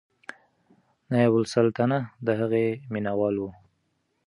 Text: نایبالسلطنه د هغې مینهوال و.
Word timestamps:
نایبالسلطنه 1.11 1.99
د 2.25 2.27
هغې 2.39 2.65
مینهوال 2.93 3.35
و. 3.39 3.43